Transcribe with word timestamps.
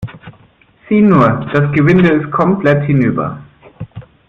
Sieh 0.89 0.99
nur, 0.99 1.27
das 1.53 1.71
Gewinde 1.73 2.11
ist 2.11 2.31
komplett 2.31 2.83
hinüber. 2.85 3.39